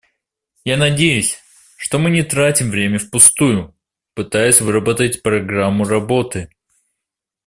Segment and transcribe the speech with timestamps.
[0.63, 1.37] Я надеюсь,
[1.77, 3.75] что мы не тратим время впустую,
[4.15, 6.49] пытаясь выработать программу работы.